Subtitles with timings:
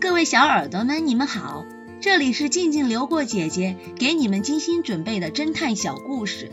[0.00, 1.66] 各位小耳朵们，你们好，
[2.00, 6.52] 这里是静静流过姐姐给你们精心准备的侦探小故事，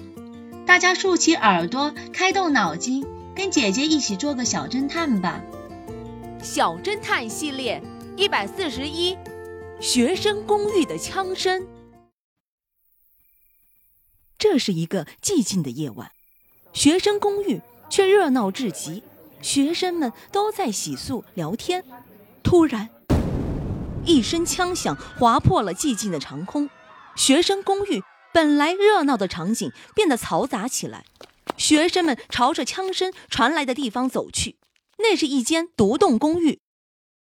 [0.65, 3.05] 大家竖起耳朵，开动脑筋，
[3.35, 5.43] 跟姐姐一起做个小侦探吧。
[6.41, 7.83] 小侦探系列
[8.17, 9.15] 一百四十一，
[9.79, 11.67] 学生公寓的枪声。
[14.39, 16.11] 这是一个寂静的夜晚，
[16.73, 19.03] 学生公寓却热闹至极，
[19.43, 21.83] 学生们都在洗漱聊天。
[22.43, 22.89] 突然，
[24.05, 26.69] 一声枪响划破了寂静的长空，
[27.15, 31.05] 学生公寓本来热闹的场景变得嘈杂起来。
[31.57, 34.57] 学生们朝着枪声传来的地方走去，
[34.97, 36.59] 那是一间独栋公寓。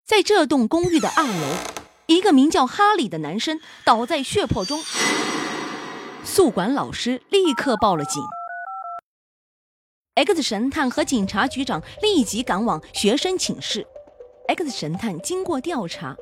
[0.06, 1.56] 在这栋公寓的二楼，
[2.08, 4.84] 一个名叫哈里的男生倒在血泊中。
[6.24, 8.22] 宿管老师立刻报了警。
[10.16, 13.88] X 神探和警察局长立即赶往学生寝室。
[14.48, 16.16] X 神探经过调查。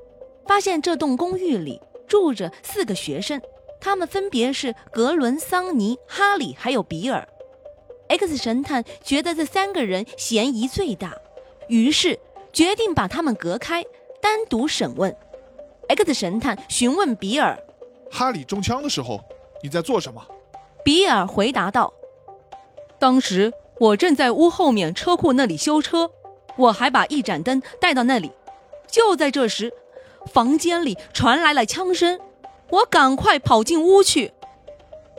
[0.48, 3.42] 发现这栋公寓里住着四个学生，
[3.82, 7.28] 他们分别是格伦、桑尼、哈里还有比尔。
[8.08, 11.14] X 神探觉得这三个人嫌疑最大，
[11.68, 12.18] 于是
[12.54, 13.84] 决定把他们隔开，
[14.22, 15.14] 单独审问。
[15.90, 17.60] X 神探询问比尔
[18.10, 19.20] ：“哈里中枪的时候，
[19.62, 20.26] 你在做什么？”
[20.86, 21.94] 比尔回答道
[22.98, 26.10] ：“当时我正在屋后面车库那里修车，
[26.56, 28.32] 我还把一盏灯带到那里。
[28.90, 29.74] 就在这时。”
[30.28, 32.20] 房间里传来了枪声，
[32.70, 34.34] 我赶快跑进屋去。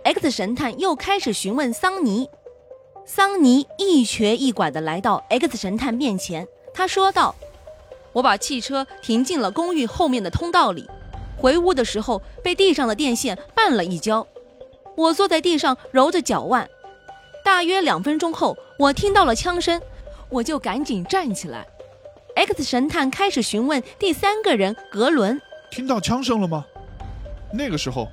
[0.04, 2.28] X 神探又开始询问桑尼，
[3.04, 7.34] 桑尼一瘸一拐地来到 X 神探面前，他说道
[8.14, 10.88] ：“我把汽车停进了公寓后面的通道里，
[11.36, 14.26] 回屋的时候被地上的电线绊了一跤，
[14.96, 16.68] 我坐在地上揉着脚腕。
[17.44, 19.80] 大约两分钟后，我听到了枪声，
[20.30, 21.66] 我就赶紧站起来。”
[22.38, 26.64] X 神探开始询问第三个人格伦：“听到枪声了吗？
[27.52, 28.06] 那个时候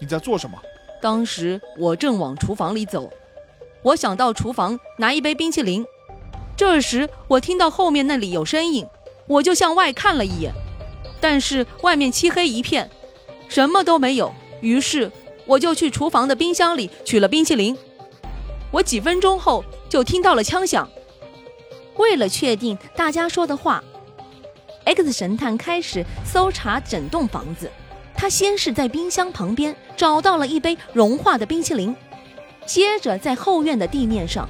[0.00, 0.58] 你在做什么？”
[1.00, 3.08] 当时我正往厨房里走，
[3.82, 5.86] 我想到厨房拿一杯冰淇淋。
[6.56, 8.84] 这时我听到后面那里有声音，
[9.28, 10.52] 我就向外看了一眼，
[11.20, 12.90] 但是外面漆黑一片，
[13.48, 14.34] 什么都没有。
[14.60, 15.08] 于是
[15.46, 17.78] 我就去厨房的冰箱里取了冰淇淋。
[18.72, 20.90] 我几分钟后就听到了枪响。
[21.98, 23.84] 为了确定大家说的话
[24.84, 27.70] ，X 神探开始搜查整栋房子。
[28.16, 31.94] 他先是在冰箱旁边找到了一杯融化的冰淇淋，
[32.66, 34.48] 接着在后院的地面上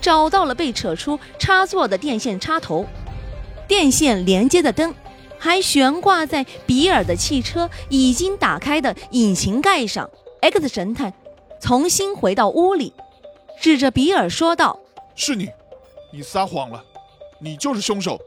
[0.00, 2.86] 找到了被扯出插座的电线插头，
[3.66, 4.94] 电线连接的灯
[5.36, 10.08] 还悬挂在比尔的汽车已经打开的引擎盖上。
[10.40, 11.12] X 神探
[11.60, 12.92] 重新回到屋里，
[13.60, 14.78] 指着比尔说道
[15.16, 15.48] ：“是你。”
[16.10, 16.82] 你撒谎了，
[17.38, 18.18] 你就是凶手。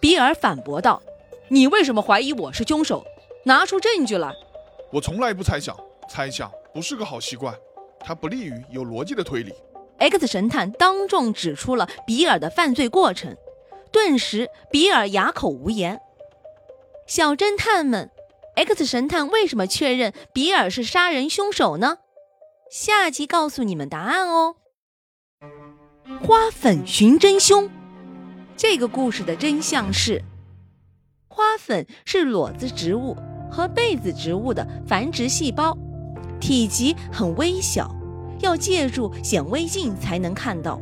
[0.00, 1.00] 比尔反驳道
[1.48, 3.04] ：“你为什么怀疑我是凶手？
[3.44, 4.34] 拿出证据来。”
[4.92, 5.76] 我从来不猜想，
[6.08, 7.54] 猜想不是个好习惯，
[8.00, 9.54] 它不利于有逻辑的推理。
[9.98, 13.36] X 神探当众指出了比尔的犯罪过程，
[13.92, 16.00] 顿时比尔哑口无言。
[17.06, 18.10] 小侦探们
[18.56, 21.98] ，X 神探为什么确认比尔是杀人凶手呢？
[22.68, 24.56] 下集告诉你们答案哦。
[26.24, 27.68] 花粉寻真凶，
[28.56, 30.22] 这个故事的真相是：
[31.26, 33.16] 花粉是裸子植物
[33.50, 35.76] 和被子植物的繁殖细胞，
[36.38, 37.92] 体积很微小，
[38.38, 40.80] 要借助显微镜才能看到。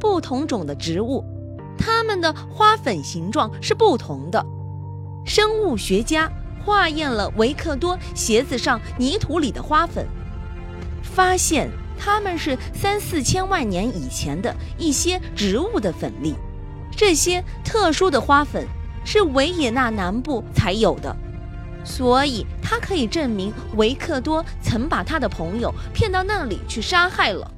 [0.00, 1.24] 不同种的植物，
[1.78, 4.44] 它们的花粉形状是不同的。
[5.24, 6.28] 生物学家
[6.64, 10.04] 化验了维克多鞋子上泥土里的花粉，
[11.00, 11.70] 发现。
[11.98, 16.34] 它们是三四千万年以前的一些植物的粉粒，
[16.96, 18.66] 这些特殊的花粉
[19.04, 21.14] 是维也纳南部才有的，
[21.84, 27.50] 所以它可以证明维克多曾把他的朋友骗到那里去杀害了。